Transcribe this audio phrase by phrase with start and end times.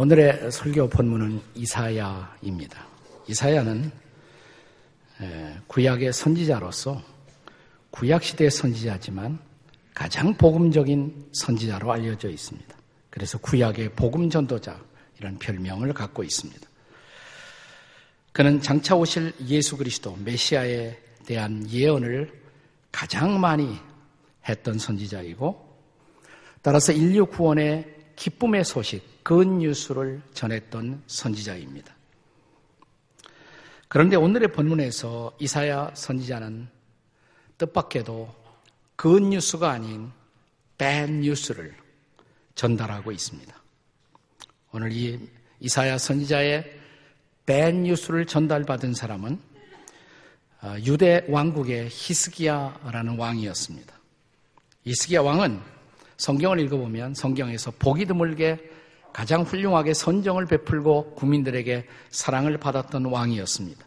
[0.00, 2.86] 오늘의 설교 본문은 이사야입니다.
[3.26, 3.90] 이사야는
[5.66, 7.02] 구약의 선지자로서
[7.90, 9.40] 구약 시대의 선지자지만
[9.92, 12.76] 가장 복음적인 선지자로 알려져 있습니다.
[13.10, 14.80] 그래서 구약의 복음 전도자
[15.18, 16.64] 이런 별명을 갖고 있습니다.
[18.30, 20.96] 그는 장차 오실 예수 그리스도 메시아에
[21.26, 22.40] 대한 예언을
[22.92, 23.76] 가장 많이
[24.48, 25.76] 했던 선지자이고
[26.62, 31.94] 따라서 인류 구원의 기쁨의 소식, good news를 전했던 선지자입니다.
[33.86, 36.66] 그런데 오늘의 본문에서 이사야 선지자는
[37.58, 38.34] 뜻밖에도
[38.96, 40.10] good news가 아닌
[40.78, 41.76] bad news를
[42.54, 43.54] 전달하고 있습니다.
[44.72, 45.20] 오늘 이
[45.60, 46.64] 이사야 선지자의
[47.44, 49.38] bad news를 전달받은 사람은
[50.62, 53.94] 어, 유대 왕국의 히스기야라는 왕이었습니다.
[54.86, 55.60] 히스기야 왕은
[56.16, 58.77] 성경을 읽어보면 성경에서 보기 드물게
[59.18, 63.84] 가장 훌륭하게 선정을 베풀고 국민들에게 사랑을 받았던 왕이었습니다.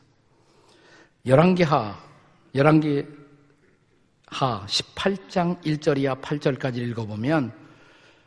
[1.26, 1.98] 열왕기하,
[2.54, 3.06] 열왕기하
[4.28, 7.54] 18장 1절 이하 8절까지 읽어보면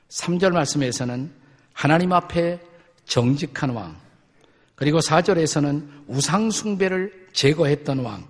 [0.08, 1.30] 3절 말씀에서는
[1.74, 2.58] 하나님 앞에
[3.04, 3.94] 정직한 왕,
[4.74, 8.26] 그리고 4절에서는 우상 숭배를 제거했던 왕,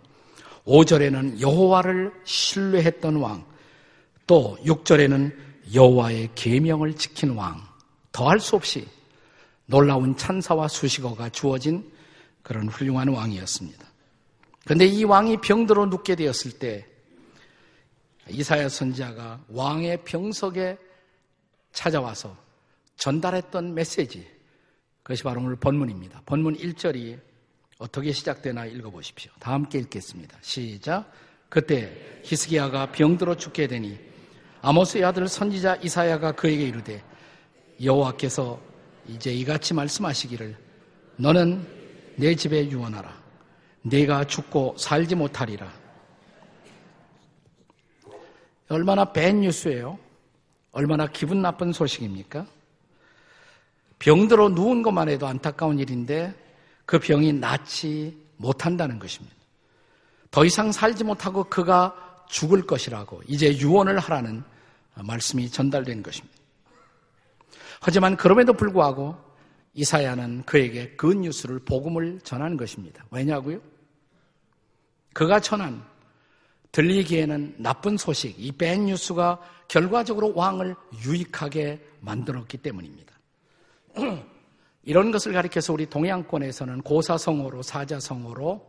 [0.67, 3.45] 5절에는 여호와를 신뢰했던 왕,
[4.27, 5.33] 또 6절에는
[5.73, 7.73] 여호와의 계명을 지킨 왕,
[8.15, 8.87] 더할 수 없이
[9.67, 11.93] 놀라운 찬사와 수식어가 주어진
[12.45, 13.85] 그런 훌륭한 왕이었습니다.
[14.63, 16.87] 그런데 이 왕이 병들어 눕게 되었을 때
[18.31, 20.79] 이사야 선지자가 왕의 병석에
[21.73, 22.37] 찾아와서
[22.97, 24.25] 전달했던 메시지
[25.03, 26.23] 그것이 바로 오늘 본문입니다.
[26.25, 27.19] 본문 1절이
[27.79, 29.33] 어떻게 시작되나 읽어보십시오.
[29.41, 30.39] 다 함께 읽겠습니다.
[30.41, 31.11] 시작.
[31.49, 33.99] 그때 히스기야가 병들어 죽게 되니
[34.63, 37.03] 아모스의 아들 선지자 이사야가 그에게 이르되
[37.83, 38.61] 여호와께서
[39.09, 40.57] 이제 이같이 말씀하시기를
[41.17, 41.67] 너는
[42.17, 43.23] 내 집에 유언하라.
[43.83, 45.71] 내가 죽고 살지 못하리라.
[48.69, 49.99] 얼마나 밴 뉴스예요?
[50.73, 52.47] 얼마나 기분 나쁜 소식입니까?
[53.99, 56.35] 병들어 누운 것만 해도 안타까운 일인데
[56.87, 59.35] 그 병이 낫지 못한다는 것입니다.
[60.31, 61.95] 더 이상 살지 못하고 그가
[62.29, 64.43] 죽을 것이라고 이제 유언을 하라는
[64.95, 66.44] 말씀이 전달된 것입니다.
[67.87, 69.15] 하지만 그럼에도 불구하고
[69.75, 73.05] 이사야는 그에게 그 뉴스를 복음을 전하는 것입니다.
[73.11, 73.61] 왜냐고요?
[75.13, 75.85] 그가 전한
[76.73, 80.75] 들리기에는 나쁜 소식, 이 밴 뉴스가 결과적으로 왕을
[81.05, 83.15] 유익하게 만들었기 때문입니다.
[84.83, 88.67] 이런 것을 가리켜서 우리 동양권에서는 고사성어로 사자성어로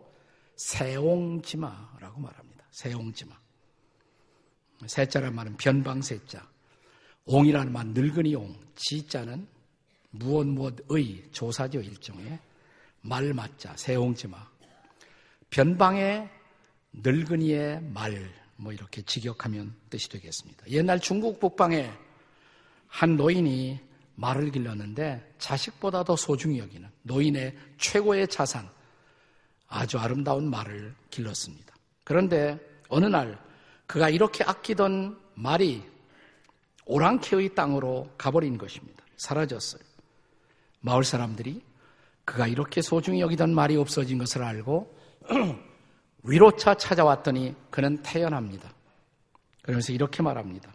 [0.57, 2.65] 세옹지마라고 말합니다.
[2.71, 3.33] 세옹지마.
[4.87, 6.54] 세자란 말은 변방세자.
[7.25, 8.55] 옹이라는 말 늙은이 옹.
[8.75, 9.47] 지자는
[10.11, 12.39] 무엇 무엇의 조사죠 일종의
[13.01, 14.37] 말맞자 세옹지마.
[15.49, 16.29] 변방의
[16.93, 20.69] 늙은이의 말, 뭐 이렇게 직역하면 뜻이 되겠습니다.
[20.69, 21.91] 옛날 중국 북방에
[22.87, 23.79] 한 노인이
[24.15, 28.69] 말을 길렀는데 자식보다 도 소중히 여기는 노인의 최고의 자산,
[29.67, 31.75] 아주 아름다운 말을 길렀습니다.
[32.03, 33.37] 그런데 어느 날
[33.87, 35.83] 그가 이렇게 아끼던 말이
[36.85, 39.03] 오랑캐의 땅으로 가버린 것입니다.
[39.17, 39.81] 사라졌어요.
[40.81, 41.61] 마을 사람들이
[42.25, 44.95] 그가 이렇게 소중히 여기던 말이 없어진 것을 알고
[46.23, 48.73] 위로차 찾아왔더니 그는 태연합니다.
[49.61, 50.73] 그러면서 이렇게 말합니다.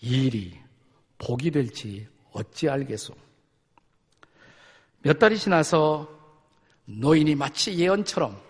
[0.00, 0.60] 이 일이
[1.18, 3.14] 복이 될지 어찌 알겠소?
[5.02, 6.08] 몇 달이 지나서
[6.86, 8.40] 노인이 마치 예언처럼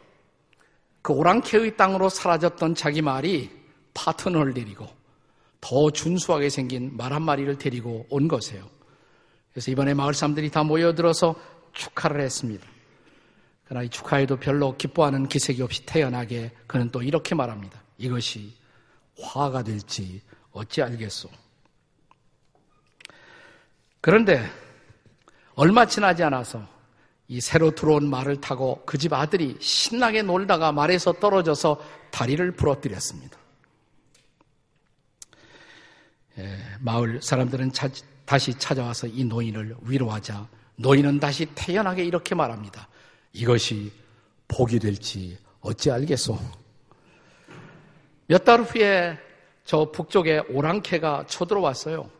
[1.02, 3.50] 그 오랑캐의 땅으로 사라졌던 자기 말이
[3.92, 4.88] 파트너를 데리고
[5.64, 8.68] 더 준수하게 생긴 말 한 마리를 데리고 온 것이에요.
[9.52, 11.34] 그래서 이번에 마을 사람들이 다 모여들어서
[11.72, 12.66] 축하를 했습니다.
[13.64, 17.82] 그러나 이 축하에도 별로 기뻐하는 기색이 없이 태어나게 그는 또 이렇게 말합니다.
[17.96, 18.52] 이것이
[19.18, 20.20] 화가 될지
[20.52, 21.30] 어찌 알겠소?
[24.02, 24.44] 그런데
[25.54, 26.66] 얼마 지나지 않아서
[27.26, 31.80] 이 새로 들어온 말을 타고 그 집 아들이 신나게 놀다가 말에서 떨어져서
[32.10, 33.38] 다리를 부러뜨렸습니다.
[36.38, 37.88] 예, 마을 사람들은 차,
[38.24, 42.88] 다시 찾아와서 이 노인을 위로하자 노인은 다시 태연하게 이렇게 말합니다.
[43.32, 43.92] 이것이
[44.48, 46.38] 복이 될지 어찌 알겠소?
[48.26, 49.18] 몇 달 후에
[49.64, 52.10] 저 북쪽에 오랑캐가 쳐들어왔어요.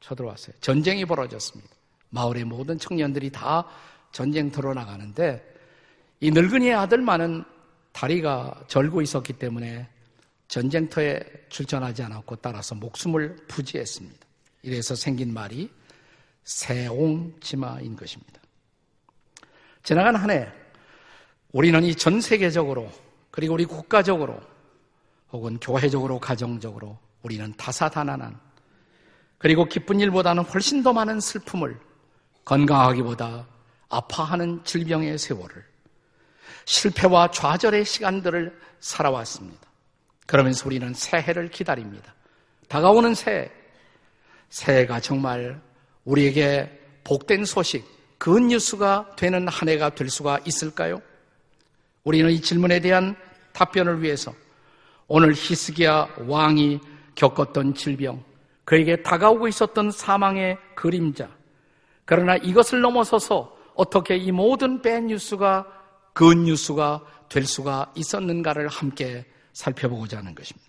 [0.00, 0.54] 쳐들어왔어요.
[0.60, 1.70] 전쟁이 벌어졌습니다.
[2.10, 3.66] 마을의 모든 청년들이 다
[4.12, 5.44] 전쟁터로 나가는데
[6.20, 7.44] 이 늙은이의 아들만은
[7.92, 9.88] 다리가 절고 있었기 때문에
[10.48, 14.26] 전쟁터에 출전하지 않았고 따라서 목숨을 부지했습니다.
[14.62, 15.70] 이래서 생긴 말이
[16.44, 18.40] 새옹치마인 것입니다.
[19.82, 20.50] 지나간 한 해
[21.52, 22.90] 우리는 이 전 세계적으로
[23.30, 24.40] 그리고 우리 국가적으로
[25.32, 28.38] 혹은 교회적으로 가정적으로 우리는 다사다난한
[29.38, 31.78] 그리고 기쁜 일보다는 훨씬 더 많은 슬픔을
[32.44, 33.46] 건강하기보다
[33.90, 35.64] 아파하는 질병의 세월을
[36.64, 39.67] 실패와 좌절의 시간들을 살아왔습니다.
[40.28, 42.14] 그러면서 우리는 새해를 기다립니다.
[42.68, 43.50] 다가오는 새해,
[44.50, 45.58] 새해가 정말
[46.04, 46.70] 우리에게
[47.02, 47.82] 복된 소식,
[48.18, 51.00] 그 뉴스가 되는 한 해가 될 수가 있을까요?
[52.04, 53.16] 우리는 이 질문에 대한
[53.54, 54.34] 답변을 위해서
[55.06, 56.78] 오늘 히스기야 왕이
[57.14, 58.22] 겪었던 질병,
[58.66, 61.30] 그에게 다가오고 있었던 사망의 그림자,
[62.04, 65.66] 그러나 이것을 넘어서서 어떻게 이 모든 밴 뉴스가
[66.12, 67.00] 그 뉴스가
[67.30, 69.24] 될 수가 있었는가를 함께
[69.58, 70.68] 살펴보고자 하는 것입니다.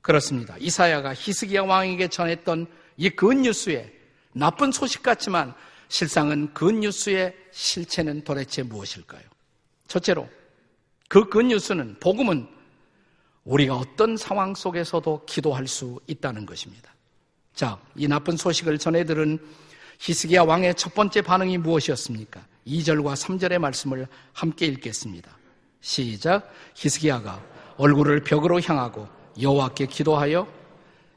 [0.00, 0.56] 그렇습니다.
[0.58, 2.66] 이사야가 히스기야 왕에게 전했던
[2.96, 3.92] 이 굿뉴스의
[4.32, 5.54] 나쁜 소식 같지만
[5.88, 9.22] 실상은 굿뉴스의 실체는 도대체 무엇일까요?
[9.88, 10.28] 첫째로
[11.08, 12.48] 그 굿뉴스는 복음은
[13.44, 16.94] 우리가 어떤 상황 속에서도 기도할 수 있다는 것입니다.
[17.54, 19.38] 자, 이 나쁜 소식을 전해 들은
[19.98, 22.46] 히스기야 왕의 첫 번째 반응이 무엇이었습니까?
[22.66, 25.37] 2절과 3절의 말씀을 함께 읽겠습니다.
[25.80, 26.50] 시작.
[26.74, 27.42] 히스기야가
[27.76, 29.08] 얼굴을 벽으로 향하고
[29.40, 30.46] 여호와께 기도하여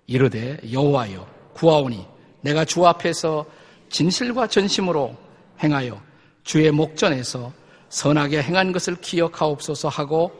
[0.08, 2.06] 이르되 여호와여 구하오니
[2.42, 3.46] 내가 주 앞에서
[3.90, 5.16] 진실과 전심으로
[5.64, 6.02] 행하여
[6.44, 7.52] 주의 목전에서
[7.90, 10.32] 선하게 행한 것을 기억하옵소서 하고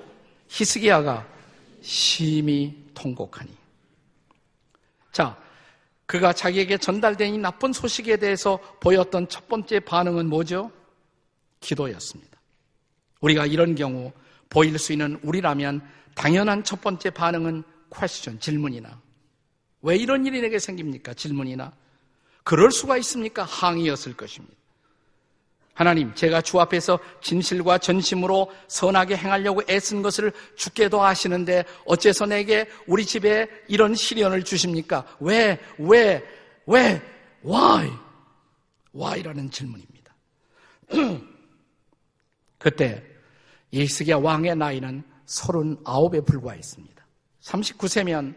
[0.48, 1.28] 히스기야가
[1.82, 3.50] 심히 통곡하니.
[5.12, 5.38] 자,
[6.06, 10.72] 그가 자기에게 전달된 이 나쁜 소식에 대해서 보였던 첫 번째 반응은 뭐죠?
[11.60, 12.31] 기도였습니다.
[13.22, 14.12] 우리가 이런 경우
[14.50, 15.82] 보일 수 있는 우리라면
[16.16, 17.64] 당연한 첫 번째 반응은
[17.96, 19.02] 퀘스천, 질문이나
[19.82, 21.14] 왜 이런 일이 내게 생깁니까?
[21.14, 21.74] 질문이나
[22.44, 23.44] 그럴 수가 있습니까?
[23.44, 24.56] 항의였을 것입니다.
[25.74, 33.06] 하나님, 제가 주 앞에서 진실과 전심으로 선하게 행하려고 애쓴 것을 죽게도 아시는데 어째서 내게 우리
[33.06, 35.06] 집에 이런 시련을 주십니까?
[35.20, 36.24] 왜, 왜,
[36.68, 37.02] 왜,
[37.44, 37.90] why?
[38.94, 40.14] why라는 질문입니다.
[42.60, 43.11] 그때
[43.74, 47.06] 히스기야 왕의 나이는 39에 불과했습니다.
[47.42, 48.36] 39세면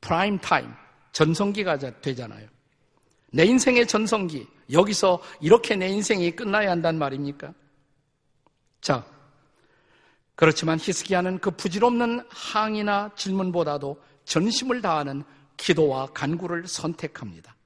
[0.00, 0.72] prime time,
[1.12, 2.48] 전성기가 되잖아요.
[3.32, 7.52] 내 인생의 전성기, 여기서 이렇게 내 인생이 끝나야 한단 말입니까?
[8.80, 9.04] 자,
[10.34, 15.24] 그렇지만 히스기야는 그 부질없는 항의나 질문보다도 전심을 다하는
[15.56, 17.56] 기도와 간구를 선택합니다.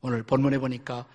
[0.00, 1.06] 오늘 본문에 보니까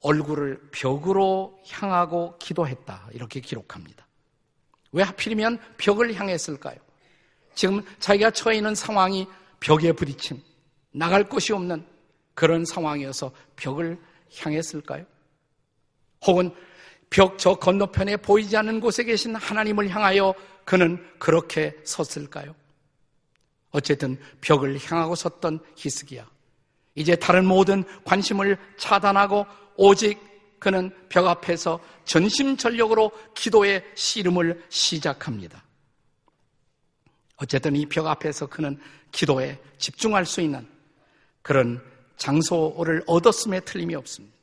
[0.00, 3.08] 얼굴을 벽으로 향하고 기도했다.
[3.12, 4.05] 이렇게 기록합니다.
[4.92, 6.76] 왜 하필이면 벽을 향했을까요?
[7.54, 9.26] 지금 자기가 처해 있는 상황이
[9.60, 10.42] 벽에 부딪힘,
[10.92, 11.84] 나갈 곳이 없는
[12.34, 13.98] 그런 상황이어서 벽을
[14.38, 15.04] 향했을까요?
[16.26, 16.54] 혹은
[17.08, 20.34] 벽 저 건너편에 보이지 않는 곳에 계신 하나님을 향하여
[20.64, 22.54] 그는 그렇게 섰을까요?
[23.70, 26.28] 어쨌든 벽을 향하고 섰던 히스기야.
[26.94, 29.46] 이제 다른 모든 관심을 차단하고
[29.76, 30.18] 오직
[30.58, 35.64] 그는 벽 앞에서 전심전력으로 기도의 씨름을 시작합니다.
[37.36, 38.78] 어쨌든 이 벽 앞에서 그는
[39.12, 40.66] 기도에 집중할 수 있는
[41.42, 41.82] 그런
[42.16, 44.34] 장소를 얻었음에 틀림이 없습니다.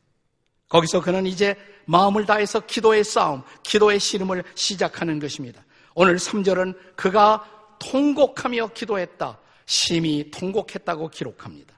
[0.70, 1.56] 거기서 그는 이제
[1.86, 5.64] 마음을 다해서 기도의 싸움, 기도의 씨름을 시작하는 것입니다.
[5.96, 9.40] 오늘 3절은 그가 통곡하며 기도했다.
[9.66, 11.74] 심히 통곡했다고 기록합니다.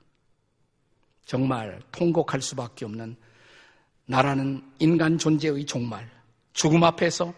[1.25, 3.15] 정말 통곡할 수밖에 없는
[4.06, 6.10] 나라는 인간 존재의 종말,
[6.54, 7.34] 죽음 앞에서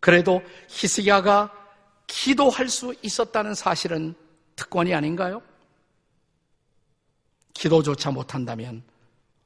[0.00, 1.52] 그래도 히스기야가
[2.06, 4.14] 기도할 수 있었다는 사실은
[4.56, 5.42] 특권이 아닌가요?
[7.54, 8.82] 기도조차 못한다면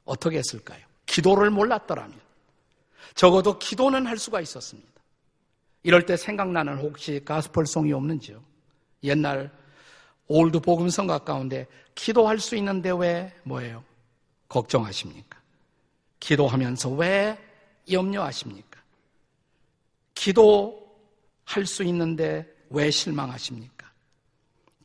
[0.05, 0.83] 어떻게 했을까요?
[1.05, 2.19] 기도를 몰랐더라면
[3.13, 4.89] 적어도 기도는 할 수가 있었습니다.
[5.83, 8.41] 이럴 때 생각나는 혹시 가스펠송이 없는지요?
[9.03, 9.51] 옛날
[10.27, 13.83] old 복음성가 가운데 기도할 수 있는데 왜 뭐예요?
[14.49, 15.34] 걱정하십니까?
[16.19, 17.37] 기도하면서 왜
[17.91, 18.81] 염려하십니까?
[20.13, 23.91] 기도할 수 있는데 왜 실망하십니까?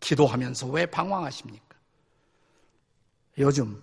[0.00, 1.76] 기도하면서 왜 방황하십니까?
[3.38, 3.80] 요즘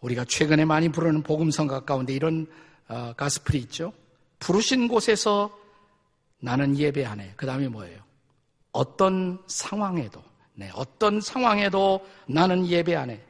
[0.00, 2.46] 우리가 최근에 많이 부르는 복음성가 가운데 이런
[2.88, 3.92] 어, 가스플이 있죠.
[4.38, 5.56] 부르신 곳에서
[6.40, 7.34] 나는 예배하네.
[7.36, 8.00] 그 다음에 뭐예요?
[8.72, 10.22] 어떤 상황에도,
[10.54, 13.26] 네, 어떤 상황에도 나는 예배하네.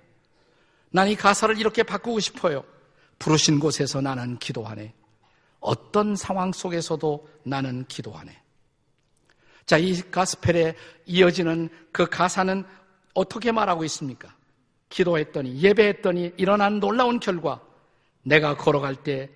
[0.90, 2.64] 난 이 가사를 이렇게 바꾸고 싶어요.
[3.18, 4.94] 부르신 곳에서 나는 기도하네.
[5.60, 8.40] 어떤 상황 속에서도 나는 기도하네.
[9.66, 10.74] 자, 이 가스펠에
[11.06, 12.64] 이어지는 그 가사는
[13.14, 14.34] 어떻게 말하고 있습니까?
[14.88, 17.60] 기도했더니 예배했더니 일어난 놀라운 결과
[18.22, 19.30] 내가 걸어갈 때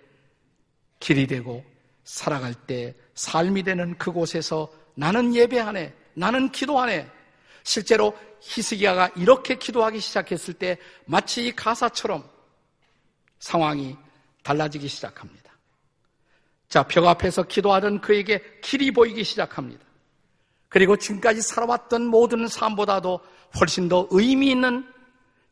[1.01, 1.65] 길이 되고
[2.05, 7.11] 살아갈 때 삶이 되는 그곳에서 나는 예배하네 나는 기도하네
[7.65, 12.25] 실제로 히스기야가 이렇게 기도하기 시작했을 때 마치 이 가사처럼
[13.43, 13.97] 상황이
[14.45, 15.53] 달라지기 시작합니다.
[16.69, 19.85] 자, 벽 앞에서 기도하던 그에게 길이 보이기 시작합니다.
[20.69, 23.21] 그리고 지금까지 살아왔던 모든 삶보다도
[23.59, 24.89] 훨씬 더 의미 있는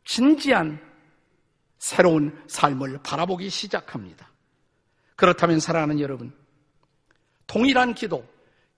[0.05, 0.81] 진지한
[1.79, 4.31] 새로운 삶을 바라보기 시작합니다.
[5.17, 6.33] 그렇다면 사랑하는 여러분,
[7.49, 8.25] 동일한 기도,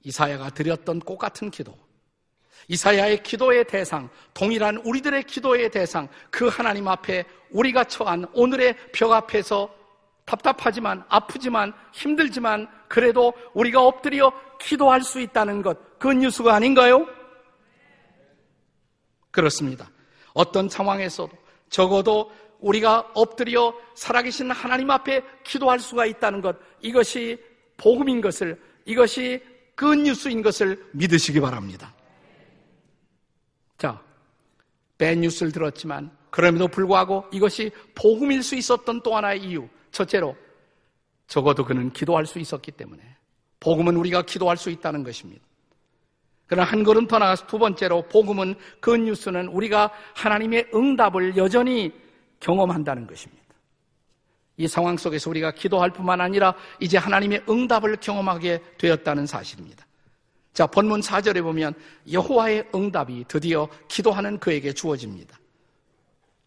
[0.04, 1.76] 이사야가 드렸던 꽃 같은 기도,
[2.68, 9.74] 이사야의 기도의 대상, 동일한 우리들의 기도의 대상, 그 하나님 앞에 우리가 처한 오늘의 벽 앞에서
[10.24, 17.06] 답답하지만 아프지만 힘들지만 그래도 우리가 엎드려 기도할 수 있다는 것, 그 뉴스가 아닌가요?
[19.30, 19.90] 그렇습니다.
[20.34, 21.30] 어떤 상황에서도
[21.68, 27.38] 적어도 우리가 엎드려 살아계신 하나님 앞에 기도할 수가 있다는 것, 이것이
[27.76, 29.42] 복음인 것을, 이것이
[29.74, 31.92] 그 뉴스인 것을 믿으시기 바랍니다.
[33.82, 34.00] 자,
[34.96, 39.68] 배 뉴스를 들었지만 그럼에도 불구하고 이것이 복음일 수 있었던 또 하나의 이유.
[39.90, 40.36] 첫째로
[41.26, 43.02] 적어도 그는 기도할 수 있었기 때문에
[43.58, 45.44] 복음은 우리가 기도할 수 있다는 것입니다.
[46.46, 51.90] 그러나 한 걸음 더 나가서 두 번째로 복음은 그 뉴스는 우리가 하나님의 응답을 여전히
[52.38, 53.42] 경험한다는 것입니다.
[54.58, 59.84] 이 상황 속에서 우리가 기도할 뿐만 아니라 이제 하나님의 응답을 경험하게 되었다는 사실입니다.
[60.52, 61.74] 자, 본문 4절에 보면
[62.10, 65.38] 여호와의 응답이 드디어 기도하는 그에게 주어집니다.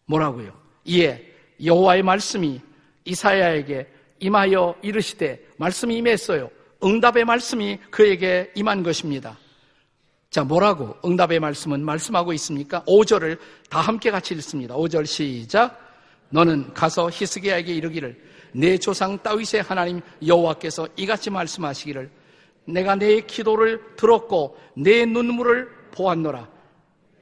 [0.06, 0.52] 뭐라고요?
[0.84, 1.32] 이에
[1.64, 2.60] 여호와의 말씀이
[3.04, 3.88] 이사야에게
[4.20, 6.50] 임하여 이르시되 말씀이 임했어요.
[6.84, 9.38] 응답의 말씀이 그에게 임한 것입니다.
[10.30, 12.82] 자, 뭐라고 응답의 말씀은 말씀하고 있습니까?
[12.84, 13.38] 5절을
[13.70, 14.76] 다 함께 같이 읽습니다.
[14.76, 15.80] 5절 시작.
[16.28, 18.20] 너는 가서 히스기야에게 이르기를
[18.52, 22.10] 내 조상 다윗의 하나님 여호와께서 이같이 말씀하시기를
[22.66, 26.48] 내가 내 기도를 들었고 내 눈물을 보았노라.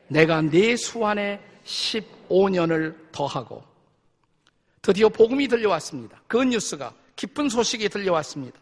[0.08, 3.62] 내가 내 수완에 15년을 더하고
[4.82, 6.20] 드디어 복음이 들려왔습니다.
[6.26, 8.58] 그 뉴스가 기쁜 소식이 들려왔습니다.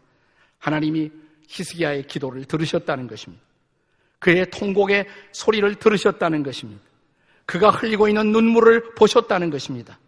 [0.59, 1.11] 하나님이
[1.49, 3.43] 히스기야의 기도를 들으셨다는 것입니다.
[4.19, 6.81] 그의 통곡의 소리를 들으셨다는 것입니다.
[7.45, 9.99] 그가 흘리고 있는 눈물을 보셨다는 것입니다.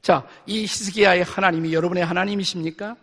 [0.00, 2.96] 자, 이 히스기야의 하나님이 여러분의 하나님이십니까?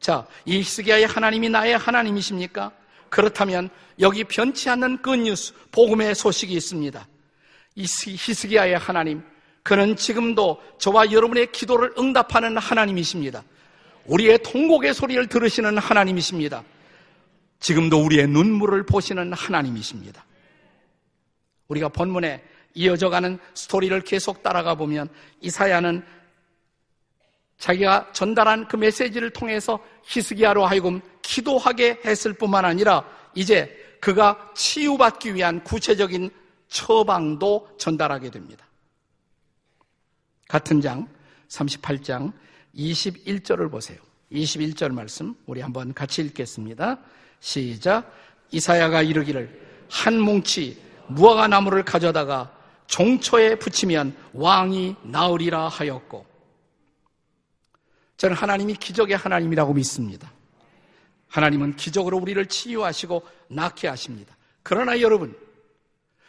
[0.00, 2.72] 자, 이 히스기야의 하나님이 나의 하나님이십니까?
[3.08, 3.68] 그렇다면
[4.00, 7.06] 여기 변치 않는 그 뉴스, 복음의 소식이 있습니다.
[7.74, 9.22] 이 히스기야의 하나님,
[9.62, 13.42] 그는 지금도 저와 여러분의 기도를 응답하는 하나님이십니다.
[14.06, 16.64] 우리의 통곡의 소리를 들으시는 하나님이십니다.
[17.60, 20.24] 지금도 우리의 눈물을 보시는 하나님이십니다.
[21.68, 22.42] 우리가 본문에
[22.74, 25.08] 이어져가는 스토리를 계속 따라가 보면
[25.40, 26.02] 이사야는
[27.58, 35.62] 자기가 전달한 그 메시지를 통해서 히스기야로 하여금 기도하게 했을 뿐만 아니라 이제 그가 치유받기 위한
[35.64, 36.30] 구체적인
[36.68, 38.64] 처방도 전달하게 됩니다.
[40.46, 41.08] 같은 장
[41.48, 42.32] 38장
[42.74, 43.98] 21절을 보세요.
[44.32, 46.98] 21절 말씀 우리 한번 같이 읽겠습니다.
[47.40, 48.12] 시작.
[48.50, 52.52] 이사야가 이르기를 한 뭉치 무화과 나무를 가져다가
[52.86, 56.27] 종초에 붙이면 왕이 나으리라 하였고
[58.18, 60.30] 저는 하나님이 기적의 하나님이라고 믿습니다.
[61.28, 64.36] 하나님은 기적으로 우리를 치유하시고 낫게 하십니다.
[64.62, 65.36] 그러나 여러분,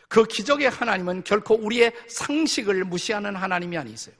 [0.08, 4.15] 그 기적의 하나님은 결코 우리의 상식을 무시하는 하나님이 아니세요.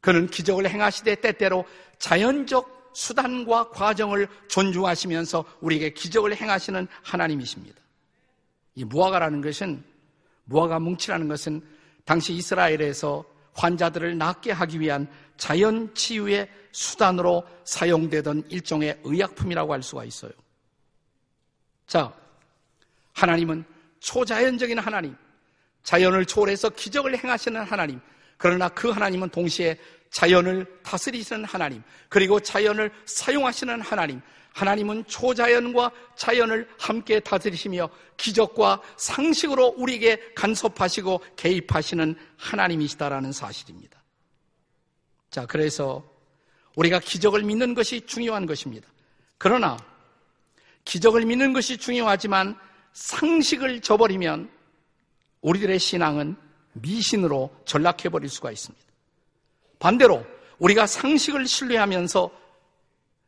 [0.00, 1.64] 그는 기적을 행하시되 때때로
[1.98, 7.80] 자연적 수단과 과정을 존중하시면서 우리에게 기적을 행하시는 하나님이십니다.
[8.74, 9.82] 이 무화과라는 것은
[10.44, 11.62] 무화과 뭉치라는 것은
[12.04, 20.32] 당시 이스라엘에서 환자들을 낫게 하기 위한 자연 치유의 수단으로 사용되던 일종의 의약품이라고 할 수가 있어요.
[21.86, 22.12] 자,
[23.12, 23.64] 하나님은
[24.00, 25.16] 초자연적인 하나님,
[25.82, 28.00] 자연을 초월해서 기적을 행하시는 하나님,
[28.36, 29.78] 그러나 그 하나님은 동시에
[30.10, 34.20] 자연을 다스리시는 하나님, 그리고 자연을 사용하시는 하나님,
[34.54, 44.00] 하나님은 초자연과 자연을 함께 다스리시며 기적과 상식으로 우리에게 간섭하시고 개입하시는 하나님이시다라는 사실입니다.
[45.30, 46.04] 자, 그래서
[46.76, 48.88] 우리가 기적을 믿는 것이 중요한 것입니다.
[49.38, 49.76] 그러나
[50.84, 52.56] 기적을 믿는 것이 중요하지만
[52.92, 54.48] 상식을 저버리면
[55.40, 56.36] 우리들의 신앙은
[56.74, 58.84] 미신으로 전락해버릴 수가 있습니다.
[59.80, 60.24] 반대로
[60.60, 62.43] 우리가 상식을 신뢰하면서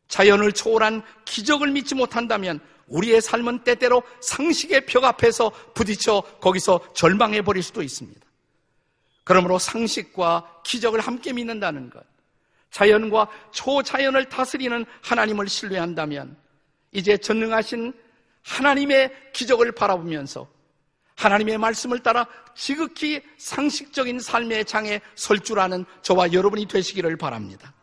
[0.07, 7.61] 자연을 초월한 기적을 믿지 못한다면 우리의 삶은 때때로 상식의 벽 앞에서 부딪혀 거기서 절망해 버릴
[7.61, 8.21] 수도 있습니다.
[9.23, 12.01] 그러므로 상식과 기적을 함께 믿는다는 것,
[12.71, 16.37] 자연과 초자연을 다스리는 하나님을 신뢰한다면
[16.91, 17.93] 이제 전능하신
[18.43, 20.47] 하나님의 기적을 바라보면서
[21.15, 27.73] 하나님의 말씀을 따라 지극히 상식적인 삶의 장에 설 줄 아는 저와 여러분이 되시기를 바랍니다.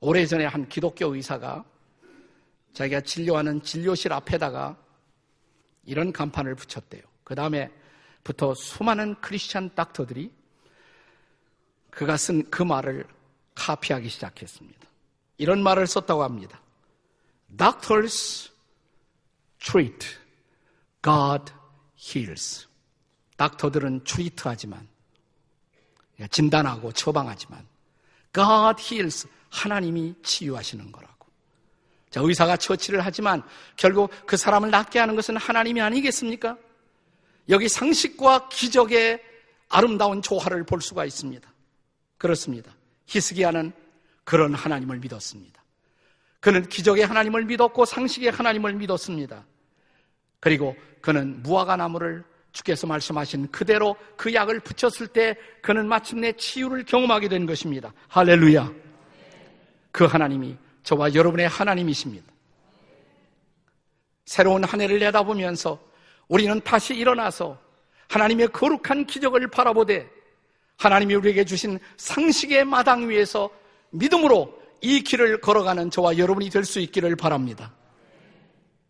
[0.00, 1.64] 오래전에 한 기독교 의사가
[2.72, 4.76] 자기가 진료하는 진료실 앞에다가
[5.84, 7.02] 이런 간판을 붙였대요.
[7.24, 7.70] 그 다음에
[8.22, 10.30] 부터 수많은 크리스찬 닥터들이
[11.90, 13.06] 그가 쓴 그 말을
[13.54, 14.86] 카피하기 시작했습니다.
[15.38, 16.60] 이런 말을 썼다고 합니다.
[17.56, 18.50] Doctors
[19.58, 20.06] treat,
[21.02, 21.52] God
[21.98, 22.66] heals.
[23.36, 24.86] 닥터들은 트리트하지만
[26.30, 27.66] 진단하고 처방하지만
[28.34, 29.28] God heals.
[29.50, 31.26] 하나님이 치유하시는 거라고.
[32.10, 33.42] 자, 의사가 처치를 하지만
[33.76, 36.56] 결국 그 사람을 낫게 하는 것은 하나님이 아니겠습니까?
[37.48, 39.22] 여기 상식과 기적의
[39.68, 41.48] 아름다운 조화를 볼 수가 있습니다.
[42.18, 42.74] 그렇습니다.
[43.06, 43.72] 히스기야는
[44.24, 45.62] 그런 하나님을 믿었습니다.
[46.40, 49.44] 그는 기적의 하나님을 믿었고 상식의 하나님을 믿었습니다.
[50.40, 57.28] 그리고 그는 무화과 나무를 주께서 말씀하신 그대로 그 약을 붙였을 때 그는 마침내 치유를 경험하게
[57.28, 57.92] 된 것입니다.
[58.08, 58.85] 할렐루야.
[59.96, 62.30] 그 하나님이 저와 여러분의 하나님이십니다.
[64.26, 65.80] 새로운 한 해를 내다보면서
[66.28, 67.58] 우리는 다시 일어나서
[68.08, 70.06] 하나님의 거룩한 기적을 바라보되
[70.76, 73.48] 하나님이 우리에게 주신 상식의 마당 위에서
[73.88, 77.72] 믿음으로 이 길을 걸어가는 저와 여러분이 될 수 있기를 바랍니다.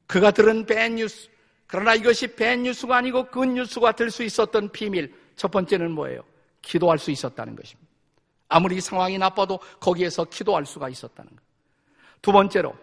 [0.09, 1.29] 그가 들은 밴뉴스,
[1.69, 5.15] 그러나 이것이 밴뉴스가 아니고 굿뉴스가 될 수 있었던 비밀.
[5.37, 6.23] 첫 번째는 뭐예요?
[6.63, 7.86] 기도할 수 있었다는 것입니다.
[8.49, 11.43] 아무리 상황이 나빠도 거기에서 기도할 수가 있었다는 것.
[12.23, 12.75] 두 번째로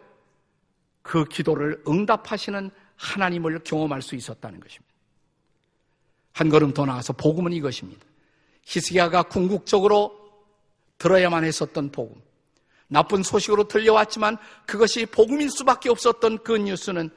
[1.02, 4.94] 그 기도를 응답하시는 하나님을 경험할 수 있었다는 것입니다.
[6.34, 8.06] 한 걸음 더 나아서 복음은 이것입니다.
[8.64, 10.18] 히스기야가 궁극적으로
[10.98, 12.22] 들어야만 했었던 복음.
[12.88, 17.10] 나쁜 소식으로 들려왔지만 그것이 복음일 수밖에 없었던 그 뉴스는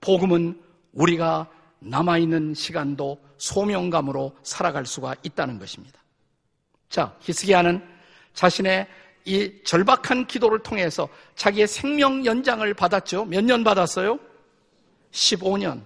[0.00, 0.60] 복음은
[0.92, 1.48] 우리가
[1.80, 6.00] 남아있는 시간도 소명감으로 살아갈 수가 있다는 것입니다.
[6.88, 7.82] 자, 히스기야는
[8.34, 8.86] 자신의
[9.24, 13.26] 이 절박한 기도를 통해서 자기의 생명 연장을 받았죠.
[13.26, 14.18] 몇 년 받았어요?
[15.12, 15.82] 15년.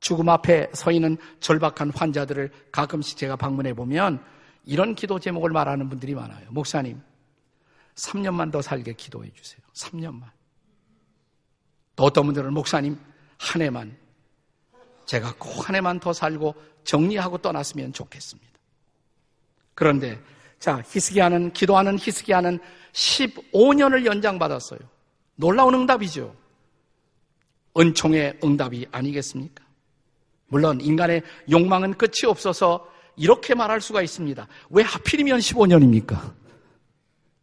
[0.00, 4.22] 죽음 앞에 서 있는 절박한 환자들을 가끔씩 제가 방문해 보면
[4.64, 6.46] 이런 기도 제목을 말하는 분들이 많아요.
[6.50, 7.00] 목사님,
[7.94, 9.60] 3년만 더 살게 기도해 주세요.
[9.72, 10.30] 3년만.
[11.96, 12.98] 또 어떤 분들은 목사님,
[13.38, 13.96] 한 해만.
[15.06, 18.55] 제가 꼭 한 해만 더 살고 정리하고 떠났으면 좋겠습니다.
[19.76, 20.18] 그런데
[20.58, 22.58] 자, 히스기야는 기도하는 히스기야는
[22.92, 24.80] 15년을 연장받았어요.
[25.36, 26.34] 놀라운 응답이죠.
[27.78, 29.64] 은총의 응답이 아니겠습니까?
[30.48, 34.48] 물론 인간의 욕망은 끝이 없어서 이렇게 말할 수가 있습니다.
[34.70, 36.34] 왜 하필이면 15년입니까?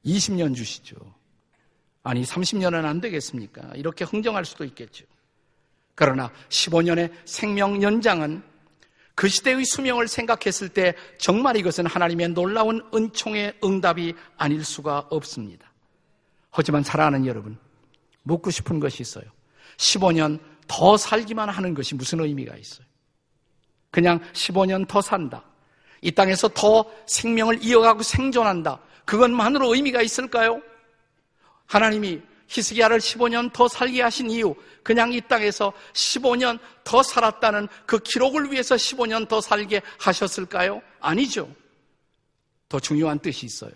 [0.04, 0.96] 20년 주시죠.
[2.02, 3.74] 아니, 30년은 안 되겠습니까?
[3.76, 5.06] 이렇게 흥정할 수도 있겠죠.
[5.94, 8.42] 그러나 15년의 생명 연장은
[9.16, 15.72] 그 시대의 수명을 생각했을 때 정말 이것은 하나님의 놀라운 은총의 응답이 아닐 수가 없습니다.
[16.50, 17.58] 하지만 사랑하는 여러분,
[18.24, 19.26] 묻고 싶은 것이 있어요.
[19.78, 22.86] 15년 더 살기만 하는 것이 무슨 의미가 있어요?
[23.92, 25.44] 그냥 15년 더 산다.
[26.02, 28.80] 이 땅에서 더 생명을 이어가고 생존한다.
[29.06, 30.62] 그것만으로 의미가 있을까요?
[31.66, 32.22] 하나님이
[32.54, 38.76] 히스기야를 15년 더 살게 하신 이유, 그냥 이 땅에서 15년 더 살았다는 그 기록을 위해서
[38.76, 40.82] 15년 더 살게 하셨을까요?
[41.00, 41.50] 아니죠.
[42.70, 43.72] 더 중요한 뜻이 있어요.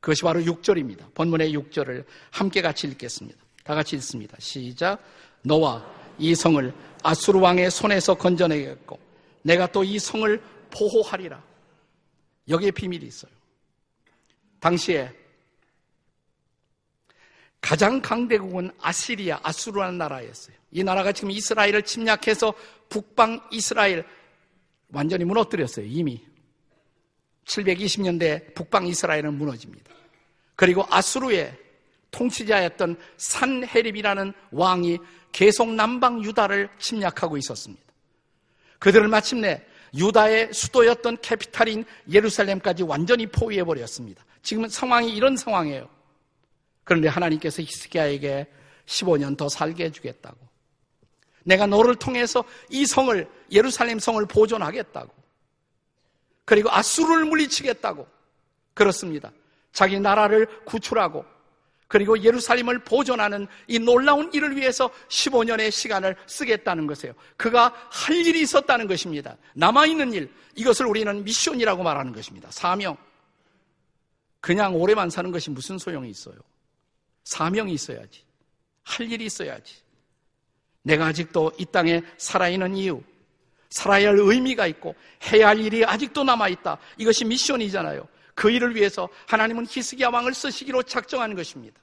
[0.00, 1.14] 그것이 바로 6절입니다.
[1.14, 3.38] 본문의 6절을 함께 같이 읽겠습니다.
[3.62, 4.36] 다 같이 읽습니다.
[4.40, 4.98] 시작.
[5.42, 5.84] 너와
[6.18, 8.98] 이 성을 아수르 왕의 손에서 건져내겠고
[9.42, 11.42] 내가 또 이 성을 보호하리라.
[12.48, 13.30] 여기에 비밀이 있어요.
[14.60, 15.12] 당시에
[17.60, 20.56] 가장 강대국은 아시리아, 아수르라는 나라였어요.
[20.72, 22.54] 이 나라가 지금 이스라엘을 침략해서
[22.88, 24.04] 북방 이스라엘
[24.92, 25.86] 완전히 무너뜨렸어요.
[25.86, 26.24] 이미
[27.44, 29.92] 720년대 북방 이스라엘은 무너집니다.
[30.56, 31.56] 그리고 아수르의
[32.10, 34.98] 통치자였던 산헤립이라는 왕이
[35.32, 37.84] 계속 남방 유다를 침략하고 있었습니다.
[38.78, 44.24] 그들을 마침내 유다의 수도였던 캐피탈인 예루살렘까지 완전히 포위해 버렸습니다.
[44.42, 45.88] 지금 상황이 이런 상황이에요.
[46.90, 48.48] 그런데 하나님께서 히스기야에게
[48.86, 50.36] 15년 더 살게 해주겠다고.
[51.44, 55.08] 내가 너를 통해서 이 성을 예루살렘 성을 보존하겠다고.
[56.44, 58.08] 그리고 아수르를 물리치겠다고.
[58.74, 59.30] 그렇습니다.
[59.70, 61.24] 자기 나라를 구출하고
[61.86, 67.14] 그리고 예루살렘을 보존하는 이 놀라운 일을 위해서 15년의 시간을 쓰겠다는 것이에요.
[67.36, 69.36] 그가 할 일이 있었다는 것입니다.
[69.54, 72.50] 남아있는 일, 이것을 우리는 미션이라고 말하는 것입니다.
[72.50, 72.96] 사명.
[74.40, 76.34] 그냥 오래만 사는 것이 무슨 소용이 있어요?
[77.24, 78.22] 사명이 있어야지.
[78.82, 79.74] 할 일이 있어야지.
[80.82, 83.02] 내가 아직도 이 땅에 살아있는 이유,
[83.68, 84.94] 살아야 할 의미가 있고
[85.30, 86.78] 해야 할 일이 아직도 남아있다.
[86.98, 88.08] 이것이 미션이잖아요.
[88.34, 91.80] 그 일을 위해서 하나님은 히스기야 왕을 쓰시기로 작정한 것입니다.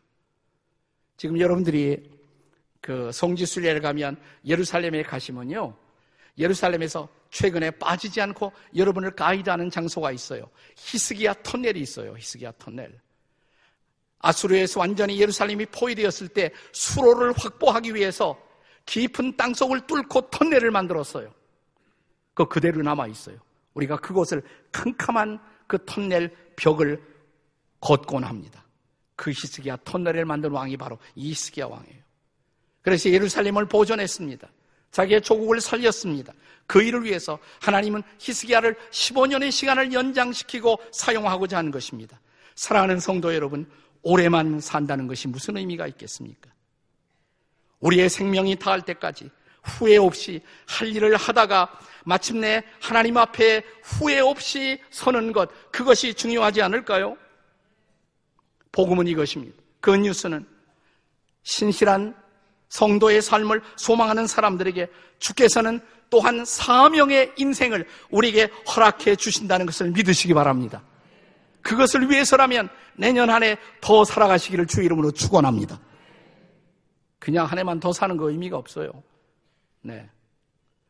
[1.16, 2.10] 지금 여러분들이
[2.82, 5.76] 그 성지순례를 가면 예루살렘에 가시면요.
[6.38, 10.50] 예루살렘에서 최근에 빠지지 않고 여러분을 가이드하는 장소가 있어요.
[10.76, 12.16] 히스기야 터넬이 있어요.
[12.18, 13.00] 히스기야 터넬.
[14.20, 18.38] 아수르에서 완전히 예루살렘이 포위되었을 때 수로를 확보하기 위해서
[18.86, 21.34] 깊은 땅속을 뚫고 터넬을 만들었어요.
[22.34, 23.38] 그 그대로 남아 있어요.
[23.74, 27.02] 우리가 그곳을 캄캄한 그 터넬 벽을
[27.80, 28.64] 걷곤 합니다.
[29.16, 32.02] 그 히스기야 터널을 만든 왕이 바로 이스기야 왕이에요.
[32.82, 34.48] 그래서 예루살렘을 보존했습니다.
[34.92, 36.34] 자기의 조국을 살렸습니다.
[36.66, 42.20] 그 일을 위해서 하나님은 히스기야를 15년의 시간을 연장시키고 사용하고자 하는 것입니다.
[42.56, 43.70] 사랑하는 성도 여러분,
[44.08, 46.50] 오래만 산다는 것이 무슨 의미가 있겠습니까?
[47.82, 49.30] 우리의 생명이 다할 때까지
[49.62, 57.18] 후회 없이 할 일을 하다가 마침내 하나님 앞에 후회 없이 서는 것, 그것이 중요하지 않을까요?
[58.72, 59.62] 복음은 이것입니다.
[59.82, 60.48] 그 뉴스는
[61.44, 62.16] 신실한
[62.70, 64.88] 성도의 삶을 소망하는 사람들에게
[65.20, 70.82] 주께서는 또한 사명의 인생을 우리에게 허락해 주신다는 것을 믿으시기 바랍니다.
[71.62, 75.80] 그것을 위해서라면 내년 한 해 더 살아가시기를 주 이름으로 축원합니다.
[77.20, 79.04] 그냥 한 해만 더 사는 거 의미가 없어요.
[79.82, 80.10] 네.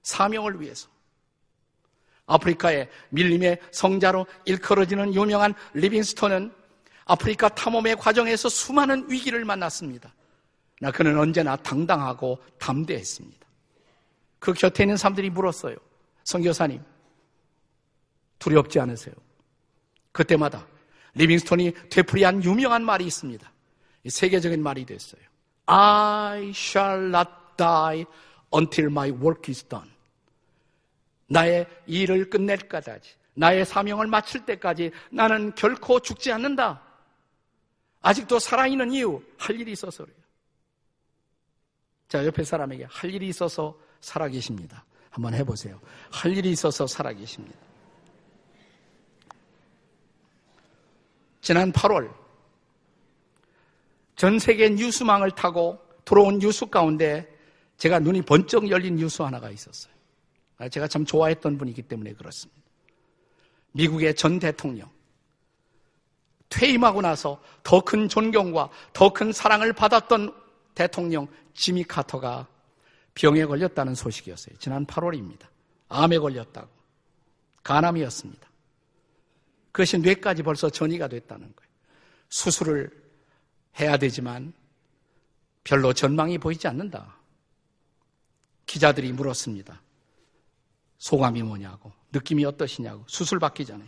[0.03, 0.87] 사명을 위해서.
[2.25, 6.53] 아프리카의 밀림의 성자로 일컬어지는 유명한 리빙스톤은
[7.05, 10.13] 아프리카 탐험의 과정에서 수많은 위기를 만났습니다.
[10.81, 13.47] 나 그는 언제나 당당하고 담대했습니다.
[14.39, 15.75] 그 곁에 있는 사람들이 물었어요.
[16.25, 16.83] 성교사님,
[18.39, 19.15] 두렵지 않으세요?
[20.11, 20.67] 그때마다
[21.15, 23.51] 리빙스톤이 되풀이한 유명한 말이 있습니다.
[24.07, 25.21] 세계적인 말이 됐어요.
[25.65, 28.05] I shall not die
[28.53, 29.89] until my work is done.
[31.27, 32.91] 나의 일을 끝낼 까지,
[33.33, 36.81] 나의 사명을 마칠 때까지 나는 결코 죽지 않는다.
[38.01, 40.17] 아직도 살아있는 이유, 할 일이 있어서 그래요.
[42.07, 44.85] 자, 옆에 사람에게 할 일이 있어서 살아계십니다.
[45.09, 45.79] 한번 해보세요.
[46.11, 47.66] 할 일이 있어서 살아계십니다.
[51.47, 52.13] 지난 8월,
[54.17, 57.25] 전 세계 뉴스망을 타고 들어온 뉴스 가운데
[57.77, 59.93] 제가 눈이 번쩍 열린 뉴스 하나가 있었어요.
[60.57, 62.61] 아, 제가 참 좋아했던 분이기 때문에 그렇습니다.
[63.71, 64.89] 미국의 전 대통령.
[66.49, 70.33] 퇴임하고 나서 더 큰 존경과 더 큰 사랑을 받았던
[70.75, 72.45] 대통령 지미 카터가
[73.13, 74.57] 병에 걸렸다는 소식이었어요.
[74.59, 75.47] 지난 8월입니다.
[75.87, 76.67] 암에 걸렸다고.
[77.63, 78.46] 간암이었습니다.
[79.77, 81.71] 그것이 뇌까지 벌써 전이가 됐다는 거예요.
[82.29, 82.89] 수술을
[83.79, 84.51] 해야 되지만
[85.63, 87.15] 별로 전망이 보이지 않는다.
[88.65, 89.79] 기자들이 물었습니다.
[90.97, 93.87] 소감이 뭐냐고, 느낌이 어떠시냐고, 수술 받기 전에.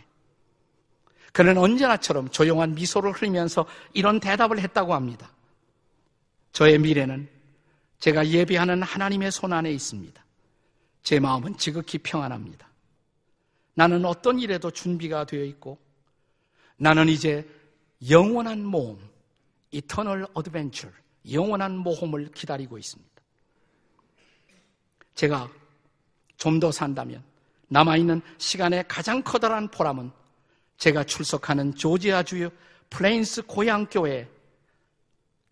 [1.32, 5.32] 그는 언제나처럼 조용한 미소를 흘리면서 이런 대답을 했다고 합니다.
[6.52, 7.28] 저의 미래는
[7.98, 10.24] 제가 예배하는 하나님의 손 안에 있습니다.
[11.02, 12.69] 제 마음은 지극히 평안합니다.
[13.74, 15.78] 나는 어떤 일에도 준비가 되어 있고,
[16.76, 17.48] 나는 이제
[18.08, 18.98] 영원한 모험,
[19.70, 20.96] eternal adventure,
[21.30, 23.10] 영원한 모험을 기다리고 있습니다.
[25.14, 25.50] 제가
[26.36, 27.22] 좀 더 산다면
[27.68, 30.10] 남아있는 시간의 가장 커다란 보람은
[30.78, 32.50] 제가 출석하는 조지아주의
[32.88, 34.28] 플레인스 고향교회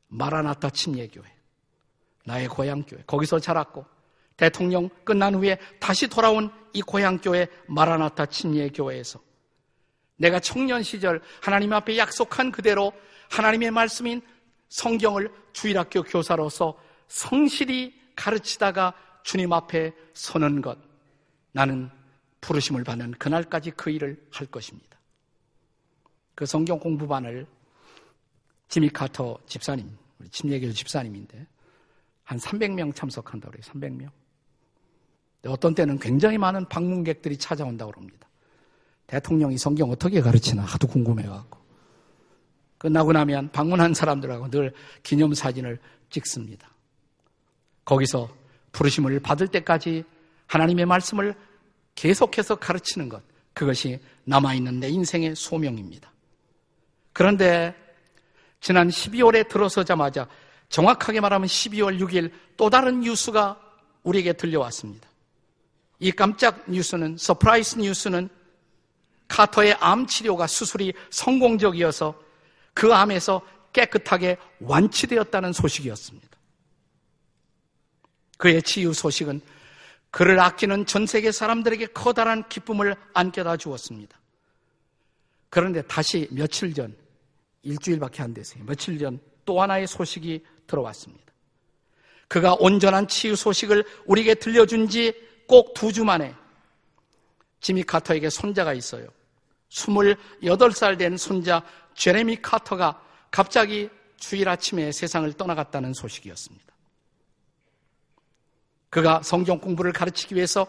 [0.08, 1.26] 마라나타 침례교회
[2.24, 3.84] 나의 고향교회 거기서 자랐고
[4.38, 9.20] 대통령 끝난 후에 다시 돌아온 이 고향교회 마라나타 침례교회에서
[10.16, 12.92] 내가 청년 시절 하나님 앞에 약속한 그대로
[13.30, 14.22] 하나님의 말씀인
[14.68, 20.78] 성경을 주일학교 교사로서 성실히 가르치다가 주님 앞에 서는 것.
[21.52, 21.90] 나는
[22.40, 24.98] 부르심을 받는 그날까지 그 일을 할 것입니다.
[26.34, 27.46] 그 성경 공부반을
[28.68, 31.46] 지미 카터 집사님, 우리 침례교 집사님인데
[32.24, 33.62] 한 300명 참석한다고 그래요.
[33.72, 34.10] 300명.
[35.48, 38.28] 어떤 때는 굉장히 많은 방문객들이 찾아온다고 그럽니다.
[39.06, 41.58] 대통령이 성경 어떻게 가르치나 하도 궁금해갖고.
[42.78, 45.78] 끝나고 나면 방문한 사람들하고 늘 기념사진을
[46.10, 46.68] 찍습니다.
[47.84, 48.28] 거기서
[48.72, 50.04] 부르심을 받을 때까지
[50.46, 51.34] 하나님의 말씀을
[51.94, 53.22] 계속해서 가르치는 것,
[53.54, 56.12] 그것이 남아있는 내 인생의 소명입니다.
[57.12, 57.74] 그런데
[58.60, 60.28] 지난 12월에 들어서자마자
[60.68, 63.60] 정확하게 말하면 12월 6일 또 다른 뉴스가
[64.02, 65.07] 우리에게 들려왔습니다.
[65.98, 68.28] 이 깜짝 뉴스는, surprise news는
[69.26, 72.20] 카터의 암 치료가 수술이 성공적이어서
[72.72, 76.28] 그 암에서 깨끗하게 완치되었다는 소식이었습니다.
[78.38, 79.40] 그의 치유 소식은
[80.10, 84.18] 그를 아끼는 전 세계 사람들에게 커다란 기쁨을 안겨다 주었습니다.
[85.50, 86.96] 그런데 다시 며칠 전,
[87.62, 88.64] 일주일밖에 안 됐어요.
[88.64, 91.24] 며칠 전 또 하나의 소식이 들어왔습니다.
[92.28, 95.14] 그가 온전한 치유 소식을 우리에게 들려준 지
[95.48, 96.34] 꼭 두 주 만에
[97.60, 99.08] 지미 카터에게 손자가 있어요.
[99.70, 101.62] 28살 된 손자
[101.94, 106.66] 제레미 카터가 갑자기 주일 아침에 세상을 떠나갔다는 소식이었습니다.
[108.90, 110.66] 그가 성경 공부를 가르치기 위해서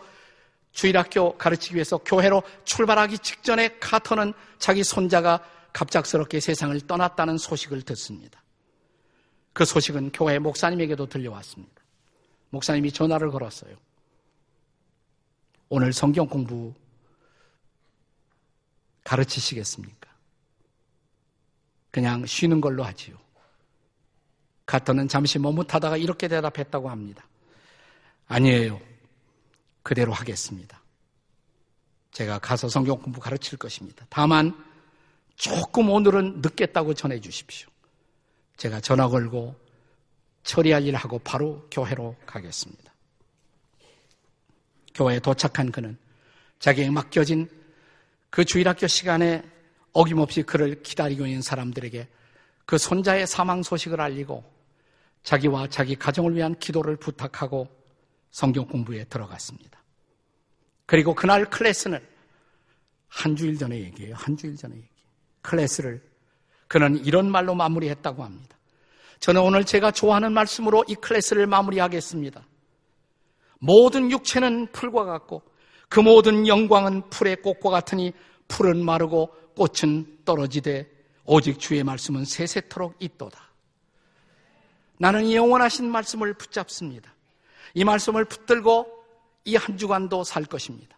[0.71, 8.43] 주일학교 가르치기 위해서 교회로 출발하기 직전에 카터는 자기 손자가 갑작스럽게 세상을 떠났다는 소식을 듣습니다.
[9.53, 11.81] 그 소식은 교회 목사님에게도 들려왔습니다.
[12.49, 13.75] 목사님이 전화를 걸었어요.
[15.69, 16.73] 오늘 성경 공부
[19.03, 20.09] 가르치시겠습니까?
[21.91, 23.17] 그냥 쉬는 걸로 하지요.
[24.65, 27.25] 카터는 잠시 머뭇하다가 이렇게 대답했다고 합니다.
[28.27, 28.79] 아니에요.
[29.81, 30.79] 그대로 하겠습니다.
[32.11, 34.05] 제가 가서 성경 공부 가르칠 것입니다.
[34.09, 34.53] 다만
[35.35, 37.69] 조금 오늘은 늦겠다고 전해 주십시오.
[38.57, 39.55] 제가 전화 걸고
[40.43, 42.93] 처리할 일 하고 바로 교회로 가겠습니다.
[44.93, 45.97] 교회에 도착한 그는
[46.59, 47.49] 자기에게 맡겨진
[48.29, 49.43] 그 주일학교 시간에
[49.93, 52.07] 어김없이 그를 기다리고 있는 사람들에게
[52.65, 54.43] 그 손자의 사망 소식을 알리고
[55.23, 57.67] 자기와 자기 가정을 위한 기도를 부탁하고
[58.31, 59.79] 성경 공부에 들어갔습니다.
[60.85, 61.99] 그리고 그날 클래스는
[63.07, 64.15] 한 주일 전에 얘기해요.
[64.15, 64.87] 한 주일 전에 얘기.
[65.41, 66.01] 클래스를
[66.67, 68.57] 그는 이런 말로 마무리했다고 합니다.
[69.19, 72.45] 저는 오늘 제가 좋아하는 말씀으로 이 클래스를 마무리하겠습니다.
[73.59, 75.43] 모든 육체는 풀과 같고
[75.87, 78.13] 그 모든 영광은 풀의 꽃과 같으니
[78.47, 80.89] 풀은 마르고 꽃은 떨어지되
[81.25, 83.39] 오직 주의 말씀은 세세토록 있도다.
[84.97, 87.13] 나는 이 영원하신 말씀을 붙잡습니다.
[87.73, 88.99] 이 말씀을 붙들고
[89.45, 90.97] 이 한 주간도 살 것입니다.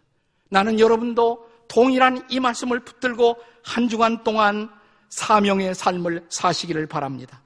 [0.50, 4.68] 나는 여러분도 동일한 이 말씀을 붙들고 한 주간 동안
[5.08, 7.40] 사명의 삶을 사시기를 바랍니다.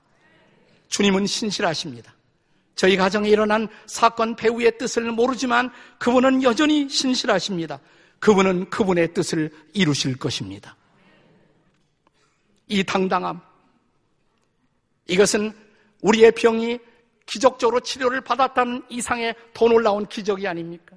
[0.89, 2.16] 주님은 신실하십니다.
[2.77, 7.81] 저희 가정에 일어난 사건 배후의 뜻을 모르지만 그분은 여전히 신실하십니다.
[8.21, 10.77] 그분은 그분의 뜻을 이루실 것입니다.
[12.69, 13.41] 이 당당함,
[15.09, 15.53] 이것은
[16.03, 16.79] 우리의 병이
[17.25, 20.97] 기적적으로 치료를 받았다는 이상의 더 놀라운 기적이 아닙니까?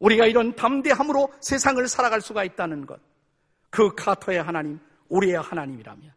[0.00, 3.00] 우리가 이런 담대함으로 세상을 살아갈 수가 있다는 것.
[3.70, 6.12] 그 카터의 하나님, 우리의 하나님이라면.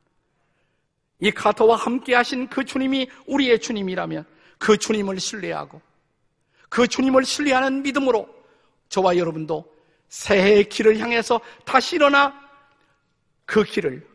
[1.21, 4.25] 이 카터와 함께 하신 그 주님이 우리의 주님이라면
[4.60, 5.82] 그 주님을 신뢰하고
[6.69, 8.30] 그 주님을 신뢰하는 믿음으로
[8.89, 9.65] 저와 여러분도
[10.10, 12.34] 새해의 길을 향해서 다시 일어나
[13.45, 14.08] 그 길을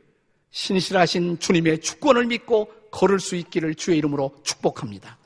[0.50, 5.18] 신실하신 주님의 주권을 믿고 걸을 수 있기를 주의 이름으로 축복합니다.